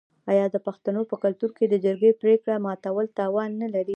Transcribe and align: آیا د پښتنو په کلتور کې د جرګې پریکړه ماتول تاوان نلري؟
آیا 0.31 0.45
د 0.51 0.57
پښتنو 0.67 1.01
په 1.11 1.15
کلتور 1.23 1.51
کې 1.57 1.65
د 1.67 1.75
جرګې 1.85 2.11
پریکړه 2.21 2.55
ماتول 2.65 3.05
تاوان 3.19 3.49
نلري؟ 3.61 3.89